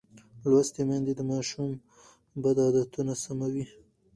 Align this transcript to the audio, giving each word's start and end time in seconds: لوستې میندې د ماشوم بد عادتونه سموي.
لوستې 0.49 0.81
میندې 0.87 1.13
د 1.15 1.21
ماشوم 1.31 1.71
بد 2.41 2.57
عادتونه 2.65 3.13
سموي. 3.23 3.65